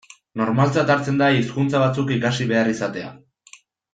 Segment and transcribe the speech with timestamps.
[0.39, 3.13] Normaltzat hartzen da hizkuntza batzuk ikasi behar izatea.